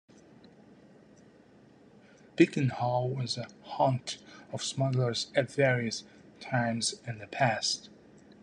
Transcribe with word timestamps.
Bickenhall 2.35 3.13
was 3.15 3.37
a 3.37 3.47
haunt 3.61 4.17
of 4.51 4.63
smugglers 4.63 5.31
at 5.35 5.51
various 5.51 6.05
times 6.39 6.95
in 7.05 7.19
the 7.19 7.27
past. 7.27 7.91